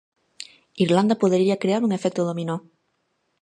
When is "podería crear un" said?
1.21-1.91